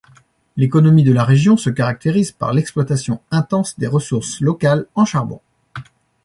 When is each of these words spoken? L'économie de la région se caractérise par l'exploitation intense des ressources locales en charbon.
L'économie 0.57 1.03
de 1.03 1.13
la 1.13 1.23
région 1.23 1.57
se 1.57 1.69
caractérise 1.69 2.31
par 2.31 2.53
l'exploitation 2.53 3.21
intense 3.29 3.77
des 3.77 3.85
ressources 3.85 4.39
locales 4.41 4.87
en 4.95 5.05
charbon. 5.05 5.41